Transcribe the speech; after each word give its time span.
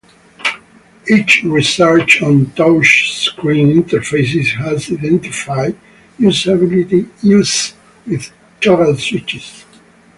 Early 1.11 1.25
research 1.43 2.23
on 2.23 2.47
touchscreen 2.55 3.71
interfaces 3.83 4.47
has 4.55 4.89
identified 4.91 5.77
usability 6.17 7.07
issues 7.21 7.75
with 8.07 8.33
toggle 8.59 8.97
switches. 8.97 9.63